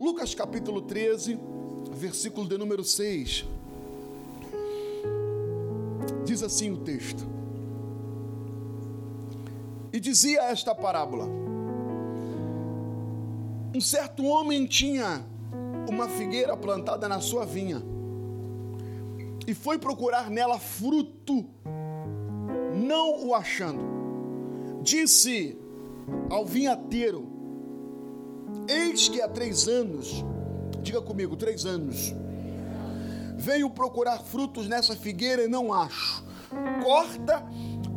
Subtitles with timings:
[0.00, 1.38] Lucas capítulo 13,
[1.92, 3.44] versículo de número 6.
[6.24, 7.22] Diz assim o texto.
[9.92, 11.26] E dizia esta parábola:
[13.74, 15.22] Um certo homem tinha
[15.86, 17.82] uma figueira plantada na sua vinha
[19.46, 21.44] e foi procurar nela fruto,
[22.74, 23.82] não o achando.
[24.82, 25.58] Disse
[26.30, 27.39] ao vinhateiro:
[28.68, 30.24] Eis que há três anos,
[30.82, 32.14] diga comigo, três anos,
[33.36, 36.24] venho procurar frutos nessa figueira e não acho.
[36.82, 37.44] Corta,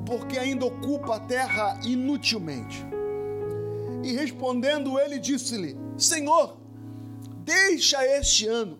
[0.05, 2.85] porque ainda ocupa a terra inutilmente.
[4.03, 6.57] E respondendo ele, disse-lhe: Senhor,
[7.37, 8.77] deixa este ano,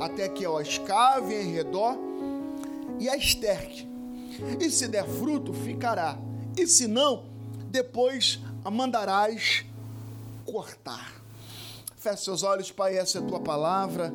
[0.00, 1.96] até que eu a escave em redor
[2.98, 3.88] e a esterque.
[4.60, 6.18] E se der fruto, ficará.
[6.56, 7.24] E se não,
[7.70, 9.64] depois a mandarás
[10.50, 11.12] cortar.
[11.96, 14.12] Feche seus olhos, Pai, essa é a tua palavra.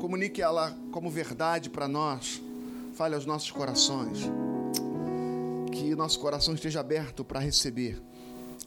[0.00, 2.40] Comunique ela como verdade para nós.
[2.94, 4.20] Fale aos nossos corações.
[5.72, 8.00] Que nosso coração esteja aberto para receber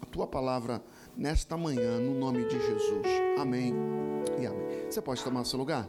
[0.01, 0.83] a tua palavra
[1.15, 3.07] nesta manhã, no nome de Jesus.
[3.39, 3.73] Amém
[4.39, 4.85] e amém.
[4.89, 5.87] Você pode tomar seu lugar?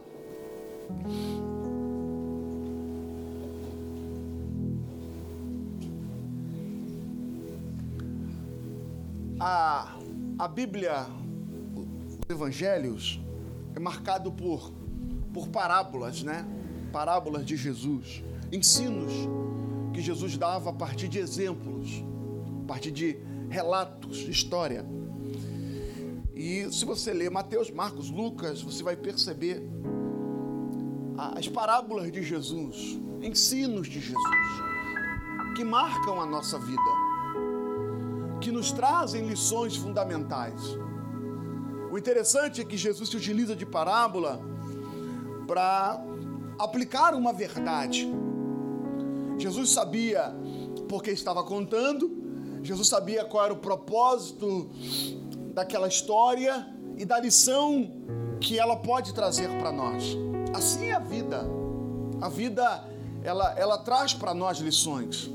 [10.39, 11.05] A, Bíblia,
[11.75, 13.19] os Evangelhos,
[13.75, 14.71] é marcado por,
[15.33, 16.47] por parábolas, né?
[16.93, 19.11] Parábolas de Jesus, ensinos
[19.93, 22.01] que Jesus dava a partir de exemplos,
[22.63, 24.85] a partir de relatos, história.
[26.33, 29.61] E se você ler Mateus, Marcos, Lucas, você vai perceber
[31.35, 34.39] as parábolas de Jesus, ensinos de Jesus,
[35.57, 36.98] que marcam a nossa vida,
[38.39, 40.61] que nos trazem lições fundamentais.
[41.91, 44.39] O interessante é que Jesus se utiliza de parábola
[45.47, 46.03] para
[46.57, 48.07] aplicar uma verdade.
[49.37, 50.35] Jesus sabia
[50.87, 54.69] porque estava contando, Jesus sabia qual era o propósito
[55.53, 57.91] daquela história e da lição
[58.39, 60.17] que ela pode trazer para nós.
[60.53, 61.45] Assim é a vida.
[62.21, 62.83] A vida
[63.23, 65.29] ela, ela traz para nós lições.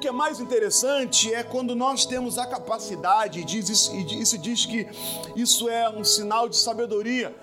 [0.00, 4.38] E que é mais interessante é quando nós temos a capacidade, diz isso, e isso
[4.38, 4.86] diz que
[5.36, 7.34] isso é um sinal de sabedoria,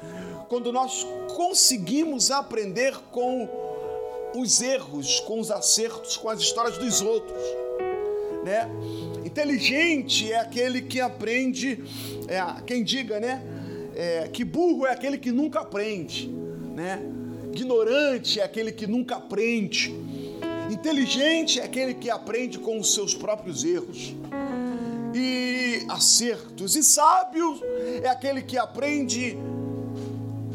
[0.50, 3.47] quando nós conseguimos aprender com
[4.35, 7.38] os erros, com os acertos, com as histórias dos outros,
[8.44, 8.68] né?
[9.24, 11.84] Inteligente é aquele que aprende,
[12.28, 13.44] é, quem diga, né?
[13.95, 16.35] É, que burro é aquele que nunca aprende
[16.78, 17.01] né?
[17.51, 19.91] Ignorante é aquele que nunca aprende.
[20.70, 24.14] Inteligente é aquele que aprende com os seus próprios erros
[25.14, 26.76] e acertos.
[26.76, 27.60] E sábio
[28.04, 29.38] é aquele que aprende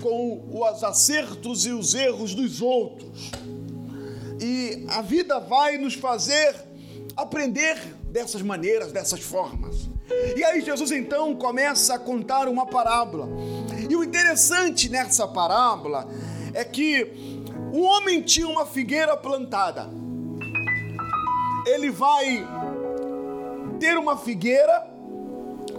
[0.03, 3.31] com os acertos e os erros dos outros.
[4.41, 6.55] E a vida vai nos fazer
[7.17, 9.89] aprender dessas maneiras, dessas formas.
[10.37, 13.29] E aí Jesus então começa a contar uma parábola.
[13.89, 16.09] E o interessante nessa parábola
[16.53, 17.41] é que
[17.73, 20.01] um homem tinha uma figueira plantada.
[21.67, 22.47] Ele vai
[23.78, 24.87] ter uma figueira,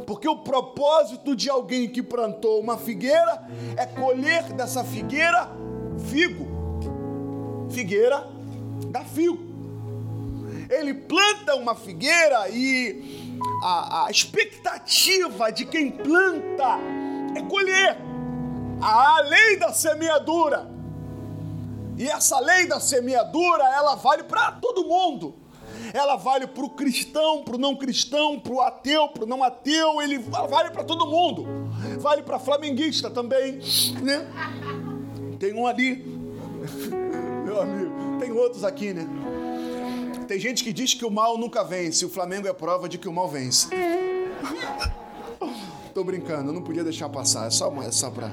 [0.05, 5.49] porque o propósito de alguém que plantou uma figueira é colher dessa figueira
[6.09, 6.47] figo.
[7.69, 8.27] Figueira
[8.87, 9.37] dá figo.
[10.69, 13.31] Ele planta uma figueira e
[13.63, 16.77] a, a expectativa de quem planta
[17.35, 17.97] é colher.
[18.81, 20.71] A lei da semeadura.
[21.97, 25.42] E essa lei da semeadura, ela vale para todo mundo.
[25.93, 29.43] Ela vale para o cristão, para o não cristão, para o ateu, para o não
[29.43, 31.45] ateu, ele vale para todo mundo.
[31.99, 33.59] Vale para flamenguista também,
[34.01, 34.27] né?
[35.39, 35.97] Tem um ali,
[37.45, 39.07] meu amigo, tem outros aqui, né?
[40.27, 42.03] Tem gente que diz que o mal nunca vence.
[42.03, 43.67] O Flamengo é prova de que o mal vence.
[45.93, 47.45] Tô brincando, não podia deixar passar.
[47.45, 48.31] É só, é só pra.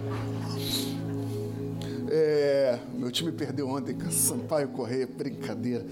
[2.09, 5.85] É, meu time perdeu ontem com Sampaio Correia, brincadeira.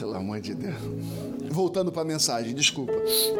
[0.00, 0.76] Pelo amor de Deus.
[1.50, 2.94] Voltando para a mensagem, desculpa.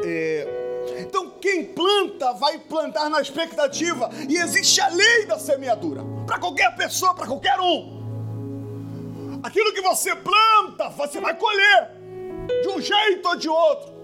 [0.05, 4.11] É, então, quem planta vai plantar na expectativa.
[4.29, 6.03] E existe a lei da semeadura.
[6.27, 9.41] Para qualquer pessoa, para qualquer um.
[9.43, 11.93] Aquilo que você planta, você vai colher,
[12.61, 13.95] de um jeito ou de outro.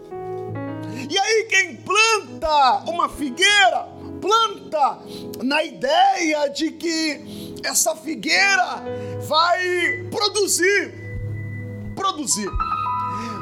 [1.10, 3.86] E aí, quem planta uma figueira,
[4.18, 4.98] planta
[5.44, 8.82] na ideia de que essa figueira
[9.28, 11.05] vai produzir.
[11.96, 12.48] Produzir.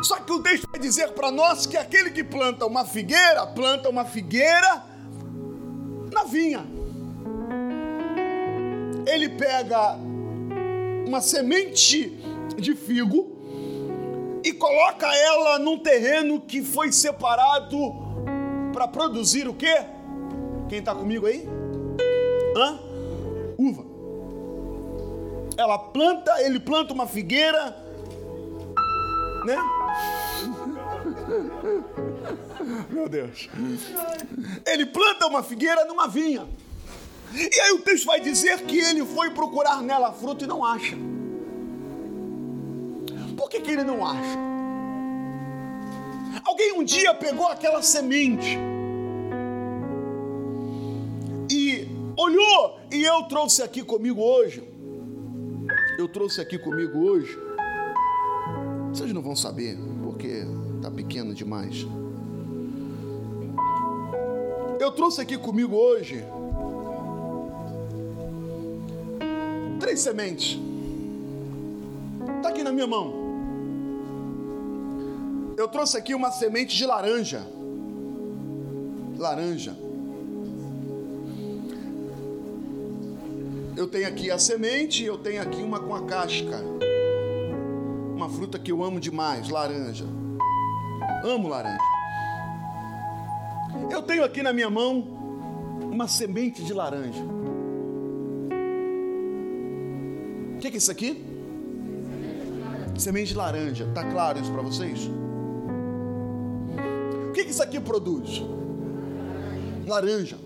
[0.02, 3.90] Só que o texto vai dizer para nós que aquele que planta uma figueira, planta
[3.90, 4.82] uma figueira
[6.12, 6.64] na vinha.
[9.06, 9.96] Ele pega
[11.06, 12.18] uma semente
[12.56, 13.34] de figo
[14.44, 17.76] e coloca ela num terreno que foi separado
[18.72, 19.84] para produzir o quê?
[20.68, 21.48] Quem está comigo aí?
[22.56, 22.78] Hã?
[23.58, 23.84] Uva.
[25.56, 27.83] Ela planta, ele planta uma figueira,
[29.44, 29.56] né?
[32.90, 33.48] Meu Deus.
[34.66, 36.46] Ele planta uma figueira numa vinha.
[37.32, 40.96] E aí o texto vai dizer que ele foi procurar nela fruto e não acha.
[43.36, 44.38] Por que, que ele não acha?
[46.44, 48.58] Alguém um dia pegou aquela semente
[51.50, 54.62] e olhou, e eu trouxe aqui comigo hoje.
[55.98, 57.43] Eu trouxe aqui comigo hoje.
[58.94, 60.46] Vocês não vão saber, porque
[60.76, 61.84] está pequeno demais.
[64.78, 66.24] Eu trouxe aqui comigo hoje
[69.80, 70.56] três sementes.
[72.36, 73.12] Está aqui na minha mão.
[75.56, 77.44] Eu trouxe aqui uma semente de laranja.
[79.18, 79.76] Laranja.
[83.76, 86.83] Eu tenho aqui a semente, eu tenho aqui uma com a casca.
[88.14, 90.04] Uma fruta que eu amo demais, laranja.
[91.24, 91.78] Amo laranja.
[93.90, 95.00] Eu tenho aqui na minha mão
[95.90, 97.22] uma semente de laranja.
[100.54, 101.24] O que é isso aqui?
[102.96, 103.86] Semente de laranja.
[103.94, 105.10] Tá claro isso para vocês?
[107.34, 108.42] que, que isso aqui produz?
[109.86, 110.38] Laranja.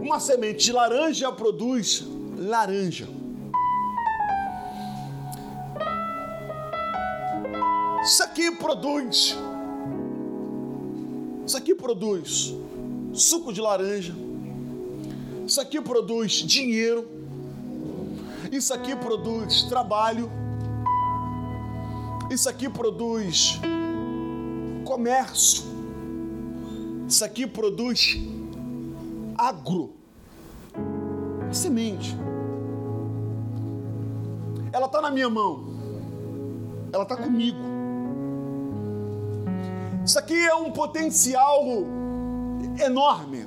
[0.00, 2.06] Uma semente de laranja produz
[2.36, 3.08] laranja.
[8.64, 9.36] Produz.
[11.46, 12.54] Isso aqui produz
[13.12, 14.14] suco de laranja.
[15.46, 17.06] Isso aqui produz dinheiro.
[18.50, 20.30] Isso aqui produz trabalho.
[22.30, 23.60] Isso aqui produz
[24.86, 25.64] comércio.
[27.06, 28.16] Isso aqui produz
[29.36, 29.92] agro.
[31.52, 32.16] Semente.
[34.72, 35.66] Ela está na minha mão.
[36.94, 37.73] Ela está comigo.
[40.04, 41.64] Isso aqui é um potencial
[42.84, 43.46] enorme.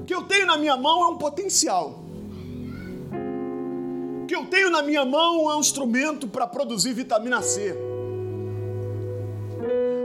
[0.00, 2.00] O que eu tenho na minha mão é um potencial
[4.30, 7.72] que eu tenho na minha mão é um instrumento para produzir vitamina C.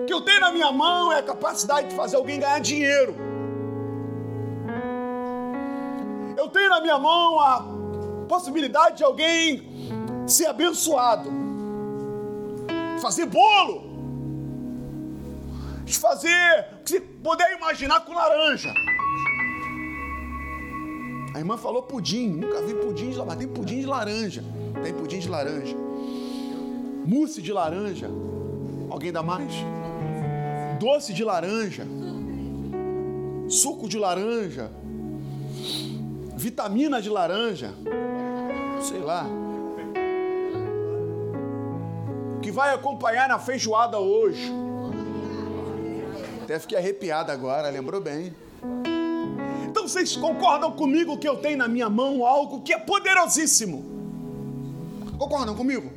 [0.02, 3.16] O que eu tenho na minha mão é a capacidade de fazer alguém ganhar dinheiro.
[6.36, 7.64] Eu tenho na minha mão a
[8.28, 9.62] possibilidade de alguém
[10.26, 11.30] ser abençoado,
[13.00, 13.85] fazer bolo,
[15.86, 18.74] de fazer o que você puder imaginar com laranja.
[21.34, 22.30] A irmã falou pudim.
[22.30, 23.38] Nunca vi pudim de laranja.
[23.38, 24.44] Tem pudim de laranja.
[24.84, 25.76] Tem pudim de laranja.
[27.06, 28.10] Mousse de laranja.
[28.90, 29.54] Alguém dá mais?
[30.80, 31.86] Doce de laranja.
[33.48, 34.72] Suco de laranja.
[36.36, 37.74] Vitamina de laranja.
[38.82, 39.26] Sei lá.
[42.42, 44.65] Que vai acompanhar na feijoada hoje.
[46.46, 48.32] Até fiquei arrepiado agora, lembrou bem.
[49.68, 53.84] Então vocês concordam comigo que eu tenho na minha mão algo que é poderosíssimo?
[55.18, 55.92] Concordam comigo?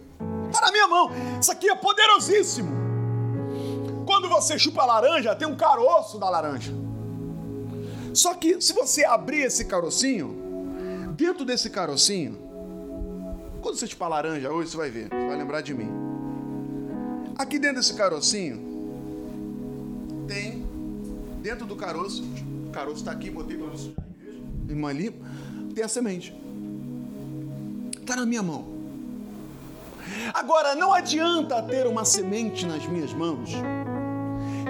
[0.50, 1.10] Está na minha mão.
[1.38, 2.70] Isso aqui é poderosíssimo.
[4.06, 6.72] Quando você chupa a laranja, tem um caroço da laranja.
[8.14, 12.38] Só que se você abrir esse carocinho, dentro desse carocinho,
[13.60, 15.90] quando você chupar laranja hoje, você vai ver, você vai lembrar de mim.
[17.36, 18.67] Aqui dentro desse carocinho,
[21.40, 22.22] dentro do caroço,
[22.66, 23.92] o caroço está aqui, botei para você.
[24.68, 25.14] Irmã ali,
[25.74, 26.34] tem a semente.
[28.00, 28.66] Está na minha mão.
[30.32, 33.50] Agora, não adianta ter uma semente nas minhas mãos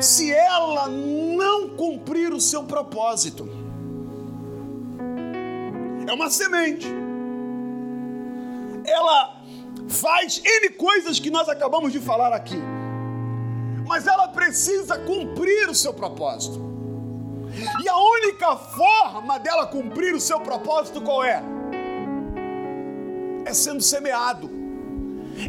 [0.00, 3.48] se ela não cumprir o seu propósito.
[6.06, 6.86] É uma semente.
[8.84, 9.42] Ela
[9.88, 12.58] faz N coisas que nós acabamos de falar aqui.
[13.88, 16.68] Mas ela precisa cumprir o seu propósito.
[17.82, 21.42] E a única forma dela cumprir o seu propósito qual é?
[23.46, 24.50] É sendo semeado,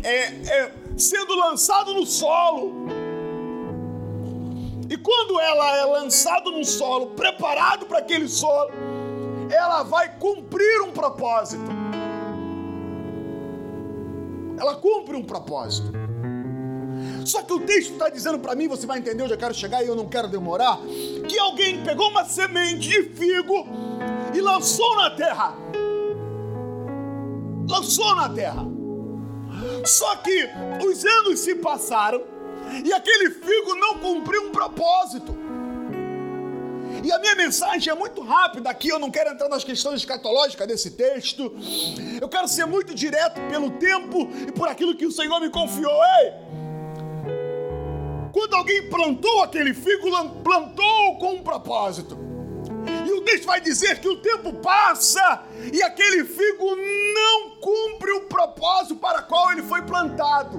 [0.04, 2.88] é, é sendo lançado no solo.
[4.90, 8.72] E quando ela é lançada no solo, preparado para aquele solo,
[9.52, 11.70] ela vai cumprir um propósito.
[14.58, 16.09] Ela cumpre um propósito.
[17.26, 19.84] Só que o texto está dizendo para mim, você vai entender onde eu quero chegar
[19.84, 20.80] e eu não quero demorar,
[21.28, 23.68] que alguém pegou uma semente de figo
[24.34, 25.56] e lançou na terra.
[27.68, 28.66] Lançou na terra.
[29.86, 30.50] Só que
[30.86, 32.24] os anos se passaram
[32.84, 35.38] e aquele figo não cumpriu um propósito.
[37.04, 40.68] E a minha mensagem é muito rápida aqui, eu não quero entrar nas questões escatológicas
[40.68, 41.54] desse texto.
[42.20, 45.94] Eu quero ser muito direto pelo tempo e por aquilo que o Senhor me confiou.
[46.22, 46.59] Ei!
[48.40, 50.10] Quando alguém plantou aquele figo,
[50.42, 52.18] plantou com um propósito.
[53.06, 55.44] E o texto vai dizer que o tempo passa
[55.74, 60.58] e aquele figo não cumpre o propósito para qual ele foi plantado,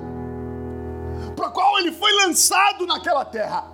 [1.34, 3.72] para qual ele foi lançado naquela terra.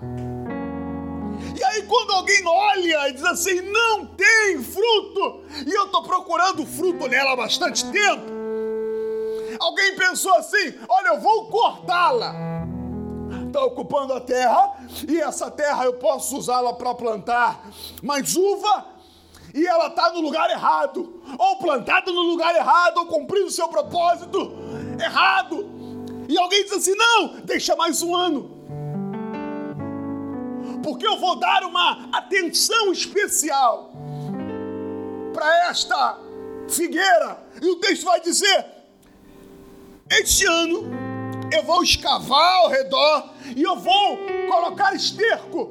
[1.58, 6.64] E aí, quando alguém olha e diz assim, não tem fruto, e eu estou procurando
[6.64, 8.30] fruto nela há bastante tempo,
[9.58, 12.55] alguém pensou assim: olha, eu vou cortá-la.
[13.46, 14.76] Está ocupando a terra,
[15.08, 17.68] e essa terra eu posso usá-la para plantar
[18.02, 18.86] mais uva,
[19.54, 23.68] e ela está no lugar errado, ou plantada no lugar errado, ou cumprindo o seu
[23.68, 24.52] propósito
[25.02, 25.66] errado.
[26.28, 28.56] E alguém diz assim: não, deixa mais um ano
[30.86, 33.90] porque eu vou dar uma atenção especial
[35.34, 36.16] para esta
[36.68, 37.44] figueira.
[37.60, 38.64] E o texto vai dizer:
[40.08, 40.84] este ano
[41.52, 45.70] eu vou escavar ao redor e eu vou colocar esterco.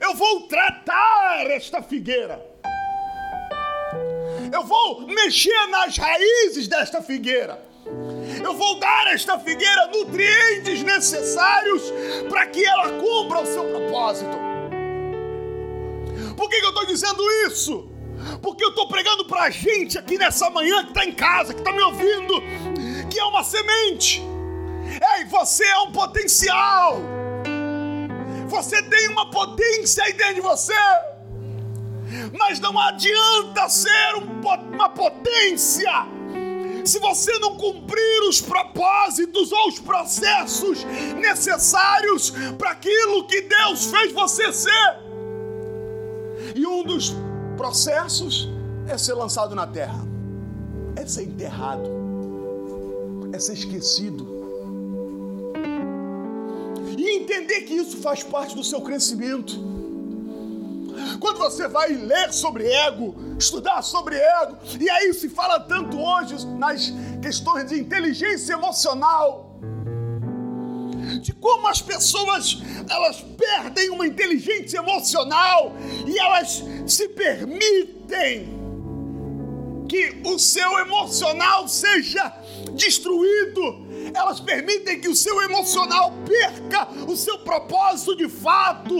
[0.00, 2.44] Eu vou tratar esta figueira.
[4.52, 7.64] Eu vou mexer nas raízes desta figueira.
[8.42, 11.82] Eu vou dar a esta figueira nutrientes necessários
[12.28, 14.36] para que ela cumpra o seu propósito.
[16.36, 17.88] Por que, que eu estou dizendo isso?
[18.42, 21.60] Porque eu estou pregando para a gente aqui nessa manhã que está em casa, que
[21.60, 22.42] está me ouvindo,
[23.10, 24.22] que é uma semente.
[25.16, 26.98] Ei, você é um potencial.
[28.48, 30.74] Você tem uma potência aí dentro de você.
[32.38, 34.40] Mas não adianta ser um,
[34.74, 35.90] uma potência
[36.86, 40.84] se você não cumprir os propósitos ou os processos
[41.16, 45.00] necessários para aquilo que Deus fez você ser.
[46.54, 47.12] E um dos
[47.56, 48.48] processos
[48.86, 50.06] é ser lançado na terra,
[50.94, 51.90] é ser enterrado,
[53.36, 54.26] é ser esquecido.
[56.96, 59.54] E entender que isso faz parte do seu crescimento.
[61.20, 66.46] Quando você vai ler sobre ego, estudar sobre ego, e aí se fala tanto hoje
[66.46, 69.60] nas questões de inteligência emocional,
[71.20, 75.72] de como as pessoas elas perdem uma inteligência emocional
[76.06, 78.56] e elas se permitem
[79.88, 82.32] que o seu emocional seja
[82.76, 83.86] destruído.
[84.14, 88.94] Elas permitem que o seu emocional perca o seu propósito de fato,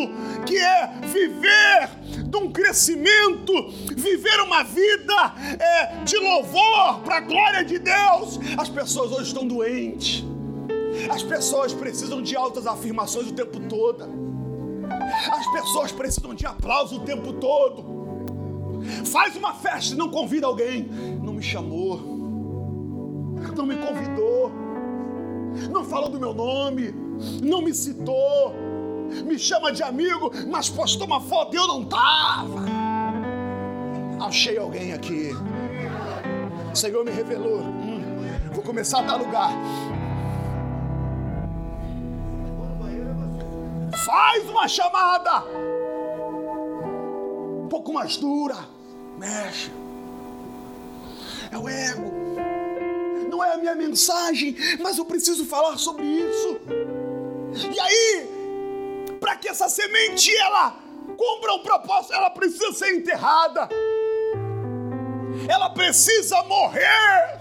[0.45, 1.91] que é viver
[2.29, 3.53] de um crescimento,
[3.97, 8.41] viver uma vida é, de louvor para a glória de Deus.
[8.59, 10.25] As pessoas hoje estão doentes.
[11.11, 14.27] As pessoas precisam de altas afirmações o tempo todo.
[15.31, 17.97] As pessoas precisam de aplauso o tempo todo.
[19.05, 20.85] Faz uma festa e não convida alguém.
[21.23, 22.16] Não me chamou.
[23.57, 24.53] Não me convidou.
[25.71, 26.95] Não falou do meu nome.
[27.43, 28.55] Não me citou
[29.25, 32.65] me chama de amigo, mas postou uma foto e eu não tava.
[34.21, 35.31] Achei alguém aqui.
[36.73, 37.61] O Senhor me revelou.
[37.61, 38.03] Hum,
[38.53, 39.51] vou começar a dar lugar.
[44.05, 45.45] Faz uma chamada.
[47.65, 48.57] Um pouco mais dura.
[49.19, 49.71] Mexe.
[51.51, 52.27] É o ego.
[53.37, 56.59] Não é a minha mensagem, mas eu preciso falar sobre isso.
[57.71, 58.27] E aí,
[59.21, 60.75] para que essa semente ela
[61.19, 63.69] cumpra o propósito, ela precisa ser enterrada.
[65.47, 67.41] Ela precisa morrer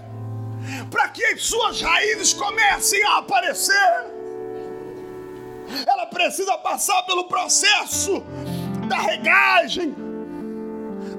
[0.91, 4.13] para que as suas raízes comecem a aparecer.
[5.87, 8.21] Ela precisa passar pelo processo
[8.89, 9.95] da regagem,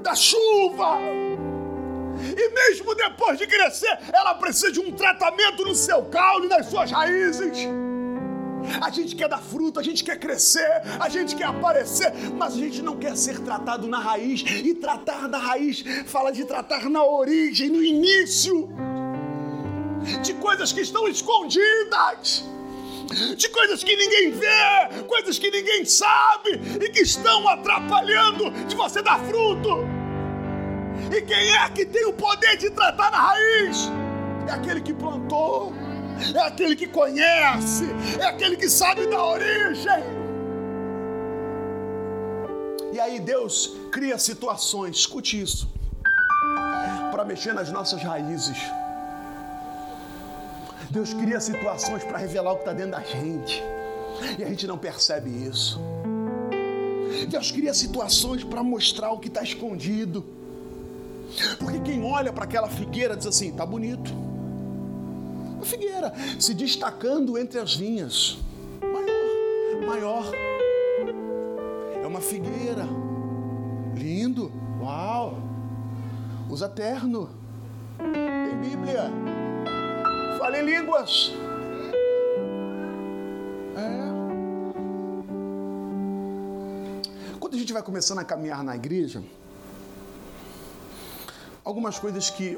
[0.03, 0.99] da chuva.
[2.37, 6.91] E mesmo depois de crescer, ela precisa de um tratamento no seu caule, nas suas
[6.91, 7.67] raízes.
[8.81, 12.57] A gente quer dar fruto, a gente quer crescer, a gente quer aparecer, mas a
[12.57, 14.41] gente não quer ser tratado na raiz.
[14.41, 18.69] E tratar na raiz fala de tratar na origem, no início,
[20.21, 22.45] de coisas que estão escondidas
[23.37, 29.01] de coisas que ninguém vê, coisas que ninguém sabe e que estão atrapalhando de você
[29.01, 29.96] dar fruto.
[31.11, 33.89] E quem é que tem o poder de tratar na raiz?
[34.47, 35.73] É aquele que plantou
[36.35, 37.85] é aquele que conhece,
[38.19, 40.03] é aquele que sabe da origem.
[42.91, 45.69] E aí Deus cria situações, escute isso,
[47.11, 48.57] para mexer nas nossas raízes.
[50.89, 53.61] Deus cria situações para revelar o que está dentro da gente.
[54.39, 55.79] E a gente não percebe isso.
[57.27, 60.25] Deus cria situações para mostrar o que está escondido.
[61.59, 64.11] Porque quem olha para aquela figueira diz assim: tá bonito.
[65.55, 68.37] Uma figueira se destacando entre as vinhas.
[68.81, 70.31] Maior, maior.
[72.03, 72.85] É uma figueira.
[73.95, 74.51] Lindo.
[74.81, 75.37] Uau.
[76.49, 77.29] Usa terno.
[77.97, 79.11] Tem Bíblia.
[80.37, 81.33] Fale línguas.
[83.75, 84.07] É.
[87.39, 89.23] Quando a gente vai começando a caminhar na igreja,
[91.67, 92.57] algumas coisas que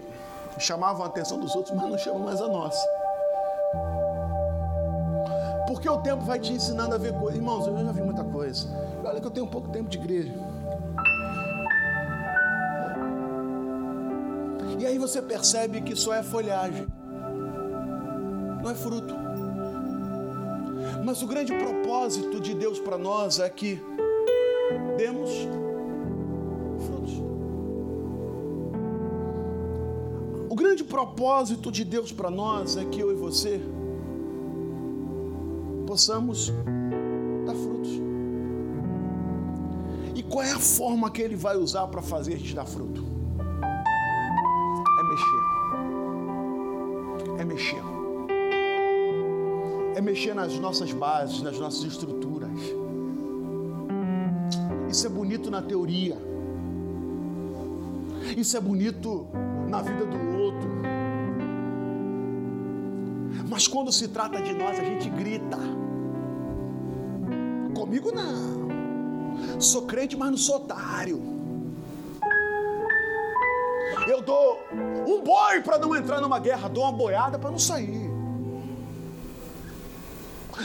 [0.60, 2.88] chamavam a atenção dos outros, mas não chamam mais a nossa.
[5.66, 7.36] Porque o tempo vai te ensinando a ver coisas.
[7.36, 8.68] Irmãos, eu já vi muita coisa.
[9.04, 10.32] Olha que eu tenho pouco tempo de igreja.
[14.78, 16.88] E aí você percebe que só é folhagem,
[18.62, 19.16] não é fruto.
[21.04, 23.82] Mas o grande propósito de Deus para nós é que
[24.98, 25.30] demos
[30.90, 33.62] propósito de Deus para nós é que eu e você
[35.86, 36.52] possamos
[37.46, 37.92] dar frutos.
[40.16, 43.06] E qual é a forma que Ele vai usar para fazer a gente dar fruto?
[45.00, 45.44] É mexer.
[47.40, 47.84] É mexer.
[49.96, 52.50] É mexer nas nossas bases, nas nossas estruturas.
[54.90, 56.18] Isso é bonito na teoria.
[58.36, 59.28] Isso é bonito
[59.70, 60.49] na vida do outro.
[63.50, 65.58] Mas quando se trata de nós, a gente grita.
[67.76, 69.60] Comigo não.
[69.60, 71.22] Sou crente, mas não sou otário.
[74.08, 74.60] Eu dou
[75.08, 78.10] um boi para não entrar numa guerra, dou uma boiada para não sair.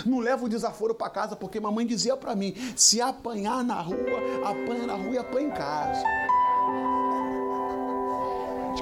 [0.05, 3.97] Não levo o desaforo para casa, porque mamãe dizia para mim: se apanhar na rua,
[4.45, 6.05] apanha na rua e apanha em casa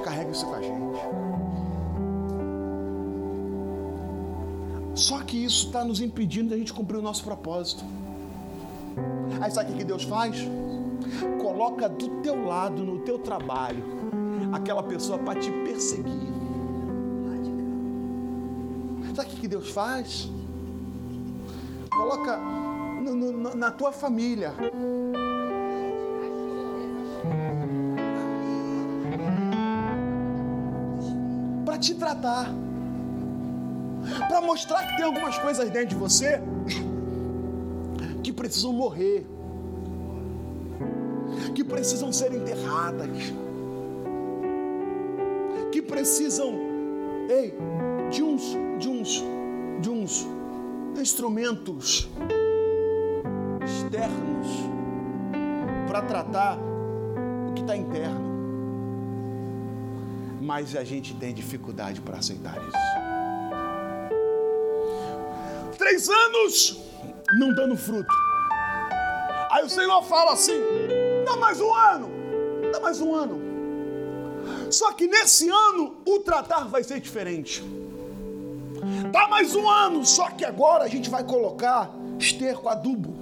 [0.03, 1.32] carrega isso com a gente.
[4.95, 7.83] Só que isso está nos impedindo de a gente cumprir o nosso propósito.
[9.41, 10.37] Aí sabe o que Deus faz?
[11.41, 13.83] Coloca do teu lado, no teu trabalho,
[14.51, 16.33] aquela pessoa para te perseguir.
[19.15, 20.29] Sabe o que Deus faz?
[21.89, 24.53] Coloca no, no, na tua família
[31.83, 32.47] te tratar,
[34.27, 36.41] para mostrar que tem algumas coisas dentro de você
[38.23, 39.25] que precisam morrer,
[41.53, 43.33] que precisam ser enterradas,
[45.71, 46.53] que precisam,
[47.29, 47.53] ei,
[48.11, 48.43] de uns,
[48.79, 49.23] de uns,
[49.81, 50.27] de uns
[50.99, 52.09] instrumentos
[53.63, 54.47] externos
[55.87, 56.57] para tratar
[57.49, 58.33] o que está interno
[60.43, 62.92] mas a gente tem dificuldade para aceitar isso.
[65.93, 66.79] Três anos
[67.37, 68.11] não dando fruto.
[69.51, 70.59] Aí o Senhor fala assim:
[71.23, 72.09] dá mais um ano,
[72.71, 73.39] dá mais um ano.
[74.71, 77.63] Só que nesse ano o tratar vai ser diferente.
[79.11, 83.13] Dá mais um ano, só que agora a gente vai colocar esterco, adubo.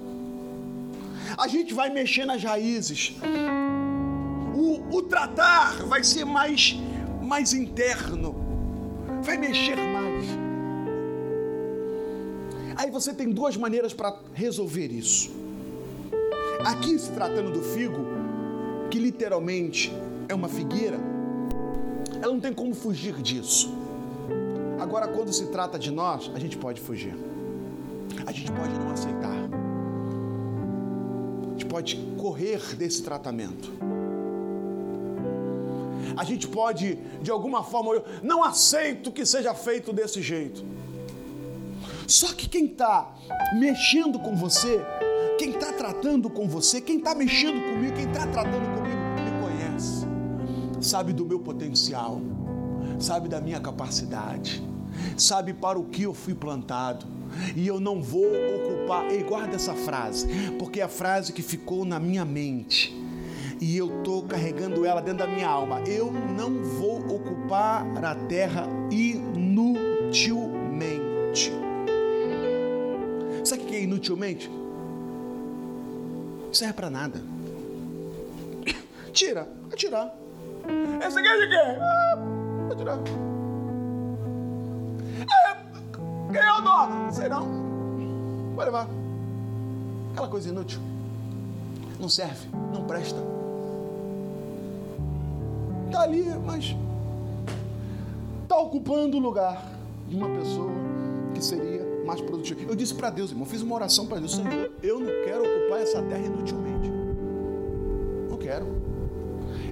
[1.36, 3.14] A gente vai mexer nas raízes.
[4.54, 6.74] O, o tratar vai ser mais
[7.20, 8.34] mais interno,
[9.22, 10.11] vai mexer mais.
[12.82, 15.30] Aí você tem duas maneiras para resolver isso.
[16.64, 18.04] Aqui se tratando do figo,
[18.90, 19.92] que literalmente
[20.28, 20.98] é uma figueira,
[22.20, 23.72] ela não tem como fugir disso.
[24.80, 27.14] Agora, quando se trata de nós, a gente pode fugir.
[28.26, 29.48] A gente pode não aceitar.
[31.46, 33.70] A gente pode correr desse tratamento
[36.16, 40.64] a gente pode, de alguma forma, eu não aceito que seja feito desse jeito.
[42.12, 43.10] Só que quem está
[43.54, 44.82] mexendo com você,
[45.38, 50.06] quem está tratando com você, quem está mexendo comigo, quem está tratando comigo, me conhece,
[50.78, 52.20] sabe do meu potencial,
[52.98, 54.62] sabe da minha capacidade,
[55.16, 57.06] sabe para o que eu fui plantado.
[57.56, 59.10] E eu não vou ocupar.
[59.10, 62.94] Ei, guarda essa frase, porque é a frase que ficou na minha mente
[63.58, 65.80] e eu estou carregando ela dentro da minha alma.
[65.86, 70.41] Eu não vou ocupar a terra inutilmente.
[74.02, 74.50] Inutilmente?
[76.46, 77.22] Não serve para nada.
[79.12, 80.12] Tira, vai tirar.
[81.06, 81.78] Esse aqui é?
[81.80, 82.18] Ah,
[82.66, 82.98] vou tirar.
[85.20, 87.12] É, quem é o dono?
[87.12, 88.54] Sei não.
[88.56, 88.88] Vai levar.
[90.12, 90.80] Aquela coisa inútil.
[92.00, 93.20] Não serve, não presta.
[95.86, 96.74] Está ali, mas
[98.42, 99.62] está ocupando o lugar
[100.08, 100.70] de uma pessoa
[101.34, 102.60] que seria mais produtiva.
[102.70, 105.80] Eu disse para Deus, irmão, fiz uma oração para Deus, Senhor, eu não quero ocupar
[105.80, 106.90] essa terra inutilmente.
[108.28, 108.66] Não quero.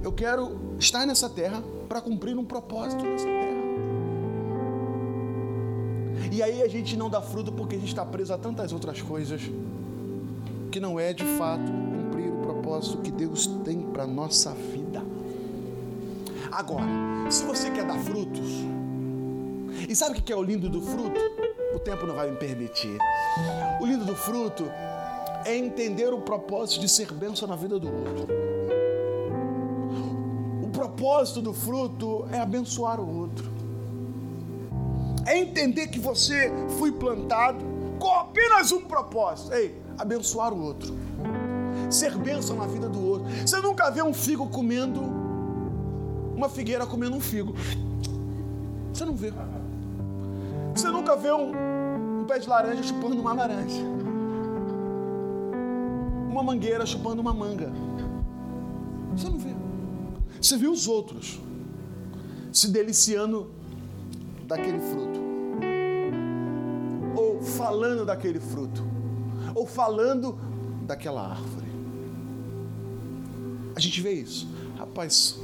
[0.03, 3.61] Eu quero estar nessa terra para cumprir um propósito nessa terra.
[6.33, 9.03] E aí a gente não dá fruto porque a gente está preso a tantas outras
[9.03, 9.43] coisas
[10.71, 15.03] que não é de fato cumprir o propósito que Deus tem para nossa vida.
[16.53, 16.87] Agora,
[17.29, 18.49] se você quer dar frutos,
[19.89, 21.21] e sabe o que é o lindo do fruto?
[21.75, 22.99] O tempo não vai me permitir.
[23.81, 24.65] O lindo do fruto
[25.45, 28.27] é entender o propósito de ser bênção na vida do outro.
[30.63, 33.49] O propósito do fruto é abençoar o outro.
[35.27, 37.65] É entender que você foi plantado
[37.99, 39.53] com apenas um propósito.
[39.55, 40.93] Ei, abençoar o outro.
[41.89, 43.29] Ser bênção na vida do outro.
[43.47, 45.01] Você nunca vê um figo comendo,
[46.35, 47.55] uma figueira comendo um figo.
[48.93, 49.33] Você não vê.
[50.81, 53.83] Você nunca vê um, um pé de laranja chupando uma laranja.
[56.27, 57.71] Uma mangueira chupando uma manga.
[59.15, 59.51] Você não vê.
[60.41, 61.39] Você viu os outros
[62.51, 63.51] se deliciando
[64.47, 65.21] daquele fruto.
[67.15, 68.83] Ou falando daquele fruto.
[69.55, 70.39] Ou falando
[70.87, 71.69] daquela árvore.
[73.77, 74.49] A gente vê isso.
[74.79, 75.39] Rapaz,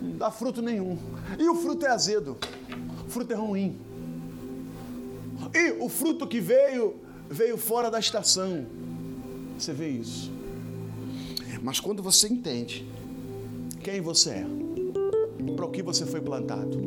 [0.00, 0.96] não dá fruto nenhum.
[1.36, 2.36] E o fruto é azedo.
[3.04, 3.84] O fruto é ruim.
[5.54, 6.96] E o fruto que veio,
[7.28, 8.66] veio fora da estação.
[9.58, 10.30] Você vê isso.
[11.62, 12.86] Mas quando você entende
[13.80, 14.46] quem você é,
[15.54, 16.78] para o que você foi plantado,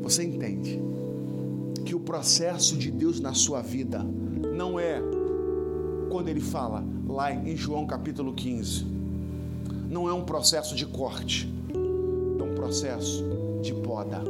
[0.00, 0.80] você entende
[1.84, 4.04] que o processo de Deus na sua vida
[4.54, 5.00] não é
[6.08, 8.86] quando ele fala lá em João capítulo 15,
[9.88, 11.52] não é um processo de corte,
[12.38, 13.24] é um processo
[13.62, 14.22] de poda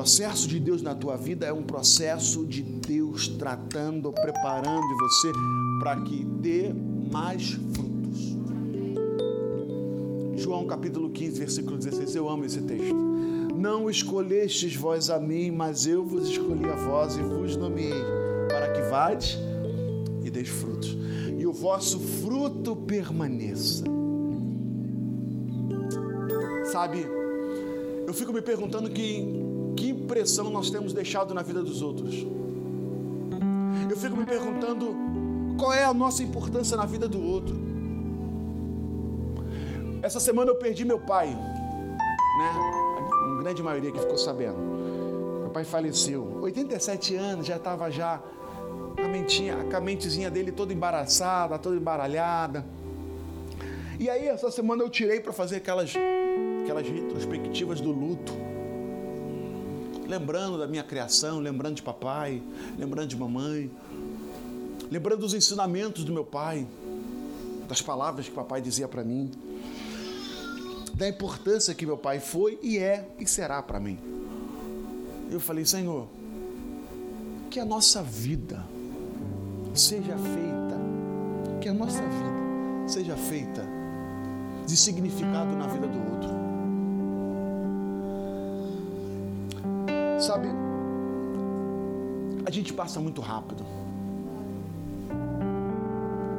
[0.00, 5.30] processo de Deus na tua vida é um processo de Deus tratando, preparando você
[5.78, 6.72] para que dê
[7.12, 8.38] mais frutos.
[10.36, 12.16] João capítulo 15, versículo 16.
[12.16, 12.94] Eu amo esse texto.
[13.54, 18.02] Não escolhestes vós a mim, mas eu vos escolhi a vós e vos nomeei,
[18.48, 19.36] para que vades
[20.24, 20.96] e deis frutos,
[21.38, 23.84] e o vosso fruto permaneça.
[26.72, 27.06] Sabe,
[28.06, 29.49] eu fico me perguntando que
[30.10, 32.26] que impressão nós temos deixado na vida dos outros.
[33.88, 34.96] Eu fico me perguntando
[35.56, 37.54] qual é a nossa importância na vida do outro.
[40.02, 42.52] Essa semana eu perdi meu pai, né?
[43.36, 44.58] A grande maioria que ficou sabendo.
[45.42, 48.20] Meu pai faleceu, 87 anos, já estava já
[48.96, 52.64] a mentinha, a mentezinha dele toda embaraçada, toda embaralhada.
[53.98, 55.94] E aí essa semana eu tirei para fazer aquelas
[56.64, 58.49] aquelas retrospectivas do luto
[60.10, 62.42] lembrando da minha criação, lembrando de papai,
[62.76, 63.70] lembrando de mamãe,
[64.90, 66.66] lembrando dos ensinamentos do meu pai,
[67.68, 69.30] das palavras que papai dizia para mim,
[70.94, 73.98] da importância que meu pai foi e é e será para mim.
[75.30, 76.08] Eu falei, Senhor,
[77.48, 78.64] que a nossa vida
[79.72, 83.64] seja feita, que a nossa vida seja feita
[84.66, 86.39] de significado na vida do outro.
[90.30, 90.46] Sabe,
[92.46, 93.66] a gente passa muito rápido.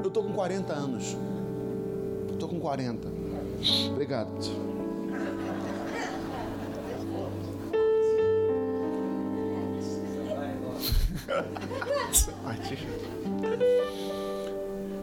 [0.01, 1.17] Eu tô com 40 anos.
[2.30, 3.10] Eu tô com 40.
[3.89, 4.32] Obrigado.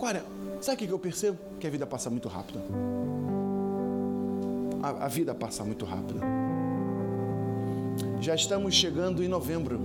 [0.01, 0.25] Olha,
[0.63, 1.39] sabe o que eu percebo?
[1.61, 2.59] Que a vida passa muito rápido.
[4.83, 6.48] A, a vida passa muito rápido.
[8.21, 9.79] Já estamos chegando em novembro.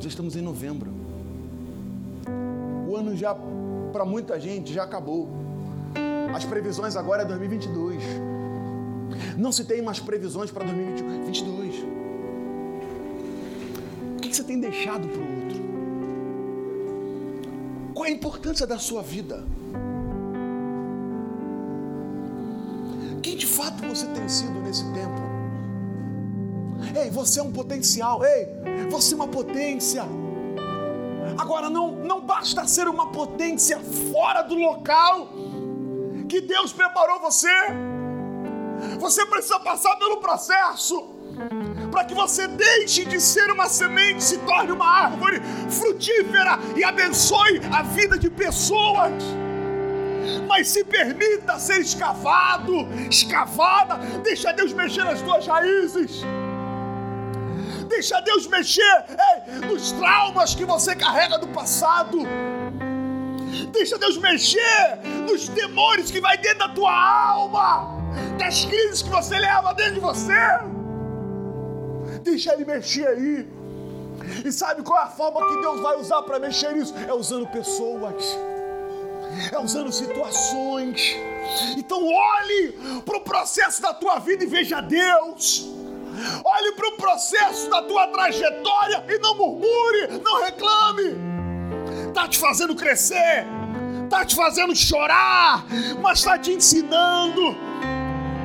[0.00, 0.90] Já estamos em novembro.
[2.88, 3.36] O ano já,
[3.92, 5.28] para muita gente, já acabou.
[6.34, 8.02] As previsões agora é 2022.
[9.36, 11.74] Não se tem mais previsões para 2022.
[14.16, 15.58] O que você tem deixado para o outro?
[17.94, 19.44] Qual é a importância da sua vida?
[23.22, 25.27] Quem de fato você tem sido nesse tempo?
[26.94, 28.24] Ei, você é um potencial.
[28.24, 28.48] Ei,
[28.90, 30.04] você é uma potência.
[31.36, 33.78] Agora, não, não basta ser uma potência
[34.12, 35.28] fora do local
[36.28, 37.52] que Deus preparou você.
[38.98, 41.16] Você precisa passar pelo processo
[41.90, 47.60] para que você deixe de ser uma semente, se torne uma árvore frutífera e abençoe
[47.72, 49.12] a vida de pessoas.
[50.46, 56.22] Mas se permita ser escavado, escavada, deixa Deus mexer nas tuas raízes.
[57.88, 62.18] Deixa Deus mexer ei, nos traumas que você carrega do passado.
[63.72, 67.98] Deixa Deus mexer nos temores que vai dentro da tua alma,
[68.38, 70.34] das crises que você leva dentro de você.
[72.22, 73.48] Deixa Ele mexer aí.
[74.44, 76.94] E sabe qual é a forma que Deus vai usar para mexer nisso?
[77.08, 78.38] É usando pessoas,
[79.50, 81.16] é usando situações.
[81.76, 82.72] Então olhe
[83.04, 85.66] para o processo da tua vida e veja Deus.
[86.44, 91.16] Olhe para o processo da tua trajetória e não murmure, não reclame.
[92.08, 93.46] Está te fazendo crescer,
[94.04, 95.64] está te fazendo chorar,
[96.00, 97.56] mas está te ensinando,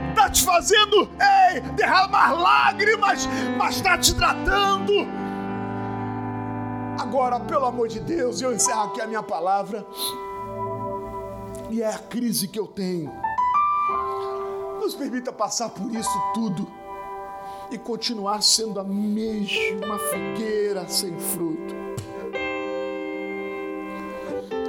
[0.10, 1.10] está te fazendo
[1.52, 4.94] ei, derramar lágrimas, mas está te tratando.
[7.00, 9.86] Agora, pelo amor de Deus, eu encerro aqui a minha palavra.
[11.72, 13.12] E é a crise que eu tenho.
[14.80, 16.83] Nos permita passar por isso tudo
[17.74, 21.74] e continuar sendo a mesma figueira sem fruto.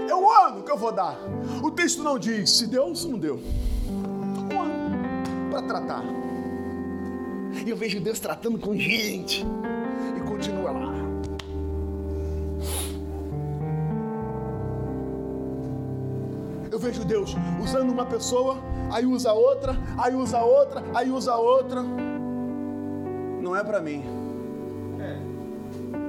[0.09, 1.19] É o ano que eu vou dar.
[1.63, 3.39] O texto não diz se deu ou se não deu.
[3.87, 6.03] Um ano para tratar.
[7.65, 9.45] E eu vejo Deus tratando com gente
[10.17, 10.95] e continua lá.
[16.73, 18.57] Eu vejo Deus usando uma pessoa,
[18.91, 21.85] aí usa outra, aí usa outra, aí usa outra
[23.45, 24.03] não é para mim.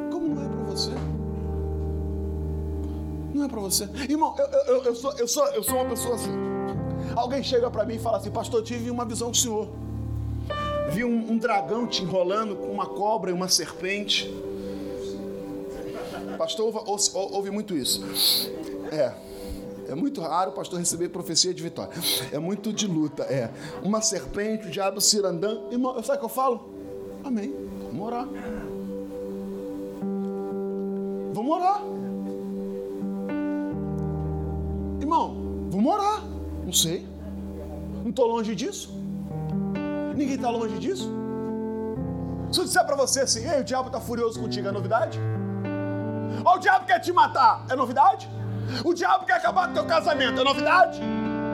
[0.09, 0.91] Como não é para você?
[3.33, 3.89] Não é para você.
[4.09, 6.31] Irmão, eu, eu, eu, sou, eu, sou, eu sou uma pessoa assim.
[7.13, 9.67] Alguém chega para mim e fala assim, pastor, tive uma visão do senhor.
[10.91, 14.33] Vi um, um dragão te enrolando com uma cobra e uma serpente.
[16.37, 18.01] Pastor, ouve, ouve muito isso.
[18.91, 19.13] É.
[19.87, 21.93] É muito raro o pastor receber profecia de vitória.
[22.31, 23.23] É muito de luta.
[23.23, 23.51] É.
[23.83, 25.59] Uma serpente, o diabo cirandã.
[25.69, 26.74] Irmão, sabe o que eu falo?
[27.25, 27.55] Amém.
[27.91, 28.27] Vamos orar.
[31.33, 31.81] Vamos orar.
[35.01, 36.21] Irmão, vamos orar.
[36.63, 37.07] Não sei.
[38.03, 38.93] Não estou longe disso.
[40.15, 41.11] Ninguém está longe disso.
[42.51, 45.19] Se eu disser para você assim, ei, o diabo está furioso contigo, é novidade?
[46.45, 48.29] Ou o diabo quer te matar, é novidade?
[48.83, 51.01] O diabo quer acabar com teu casamento, é novidade?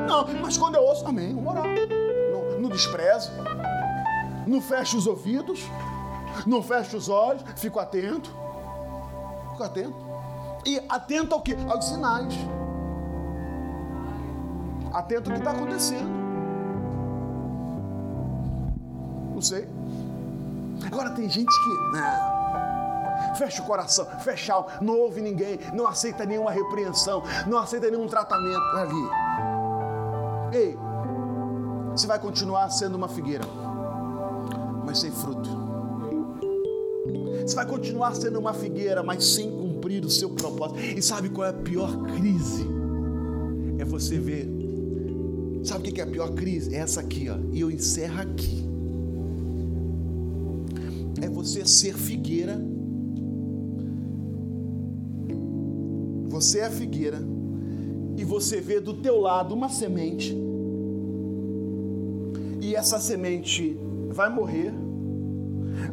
[0.06, 1.66] Não, mas quando eu ouço, amém, vamos orar.
[1.66, 3.32] Não, não desprezo
[4.52, 5.62] não feche os ouvidos,
[6.46, 8.30] não feche os olhos, fico atento.
[9.52, 9.96] Fico atento.
[10.66, 11.56] E atento ao que?
[11.70, 12.34] Aos sinais.
[14.92, 16.22] Atento ao que está acontecendo.
[19.34, 19.68] Não sei.
[20.86, 21.98] Agora tem gente que.
[21.98, 27.90] Não, fecha o coração, fecha alma, não ouve ninguém, não aceita nenhuma repreensão, não aceita
[27.90, 29.10] nenhum tratamento ali.
[30.54, 30.78] Ei,
[31.92, 33.46] você vai continuar sendo uma figueira
[34.92, 35.50] mas sem fruto.
[37.46, 40.82] Você vai continuar sendo uma figueira, mas sem cumprir o seu propósito.
[40.82, 42.66] E sabe qual é a pior crise?
[43.80, 44.50] É você ver.
[45.64, 46.76] Sabe o que é a pior crise?
[46.76, 47.38] É essa aqui, ó.
[47.54, 48.66] E eu encerro aqui.
[51.22, 52.62] É você ser figueira.
[56.28, 57.20] Você é a figueira.
[58.18, 60.36] E você vê do teu lado uma semente.
[62.60, 63.78] E essa semente
[64.12, 64.74] vai morrer,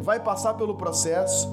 [0.01, 1.49] vai passar pelo processo,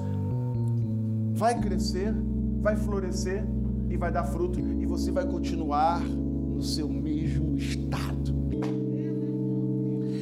[1.32, 2.14] vai crescer,
[2.60, 3.44] vai florescer
[3.88, 8.34] e vai dar fruto, e você vai continuar no seu mesmo estado.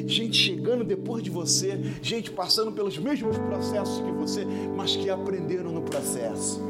[0.07, 4.45] Gente chegando depois de você, gente passando pelos mesmos processos que você,
[4.77, 6.61] mas que aprenderam no processo.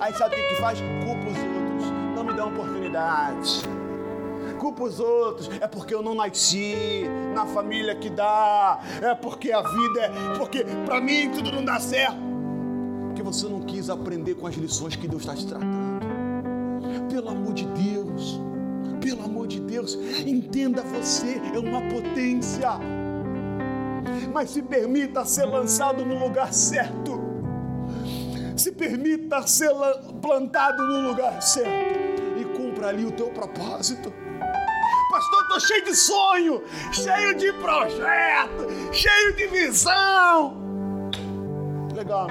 [0.00, 0.80] Aí sabe o que, faz?
[0.80, 3.62] Culpa os outros, não me dá oportunidade
[4.64, 9.60] culpa os outros, é porque eu não nasci na família que dá, é porque a
[9.60, 12.16] vida é, porque para mim tudo não dá certo.
[13.08, 16.00] Porque você não quis aprender com as lições que Deus está te tratando.
[17.10, 18.40] Pelo amor de Deus,
[19.02, 22.70] pelo amor de Deus, entenda você é uma potência.
[24.32, 27.20] Mas se permita ser lançado no lugar certo.
[28.56, 29.74] Se permita ser
[30.22, 32.00] plantado no lugar certo
[32.40, 34.23] e cumpra ali o teu propósito
[35.24, 40.60] pastor, estou cheio de sonho, cheio de projeto, cheio de visão.
[41.94, 42.28] legal.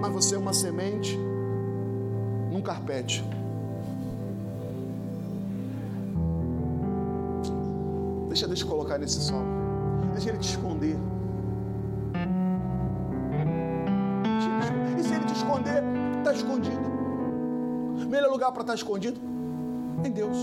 [0.00, 1.16] Mas você é uma semente
[2.50, 3.24] num carpete.
[8.28, 9.42] Deixa Deus colocar nesse sol.
[10.12, 10.96] Deixa Ele te esconder.
[14.98, 15.82] E se Ele te esconder,
[16.18, 16.90] está escondido.
[18.08, 19.20] Melhor lugar para estar tá escondido?
[20.04, 20.36] Em Deus.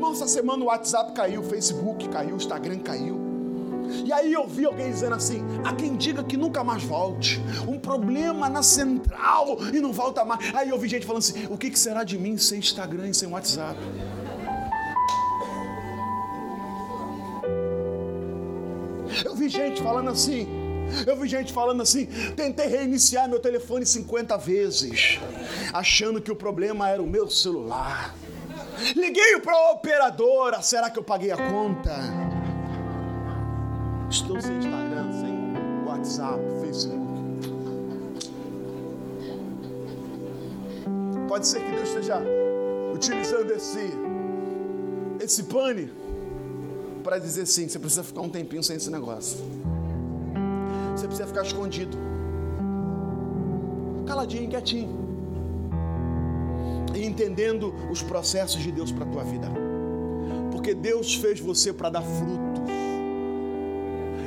[0.00, 3.20] Irmão, essa semana o WhatsApp caiu, o Facebook caiu, o Instagram caiu.
[4.02, 7.38] E aí eu vi alguém dizendo assim: há quem diga que nunca mais volte.
[7.68, 10.54] Um problema na central e não volta mais.
[10.54, 13.28] Aí eu vi gente falando assim: o que será de mim sem Instagram e sem
[13.28, 13.78] WhatsApp?
[19.22, 20.48] Eu vi gente falando assim.
[21.06, 25.20] Eu vi gente falando assim: tentei reiniciar meu telefone 50 vezes,
[25.74, 28.14] achando que o problema era o meu celular.
[28.96, 31.96] Liguei para a operadora, será que eu paguei a conta?
[34.08, 37.10] Estou sem Instagram, sem WhatsApp, Facebook.
[41.28, 42.20] Pode ser que Deus esteja
[42.92, 43.92] utilizando esse,
[45.20, 45.92] esse pane
[47.04, 49.38] para dizer sim, você precisa ficar um tempinho sem esse negócio.
[50.96, 51.96] Você precisa ficar escondido.
[54.06, 54.99] Caladinho, quietinho.
[57.20, 59.46] Entendendo os processos de Deus para a tua vida.
[60.50, 62.72] Porque Deus fez você para dar frutos.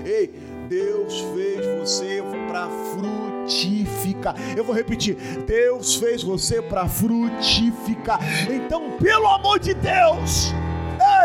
[0.05, 0.27] Ei,
[0.69, 4.35] Deus fez você para frutificar.
[4.55, 5.15] Eu vou repetir:
[5.47, 8.19] Deus fez você para frutificar.
[8.47, 10.53] Então, pelo amor de Deus,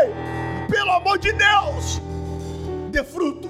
[0.01, 2.01] ei, pelo amor de Deus,
[2.89, 3.47] dê fruto.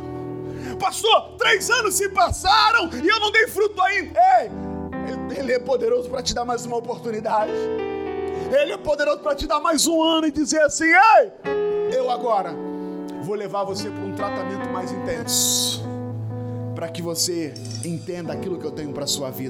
[0.77, 4.19] Pastor, três anos se passaram e eu não dei fruto ainda.
[4.41, 7.53] Ei, Ele é poderoso para te dar mais uma oportunidade.
[8.51, 11.31] Ele é poderoso para te dar mais um ano e dizer assim: ei,
[11.95, 12.53] eu agora
[13.21, 15.83] vou levar você para um tratamento mais intenso,
[16.73, 17.53] para que você
[17.85, 19.47] entenda aquilo que eu tenho para sua vida.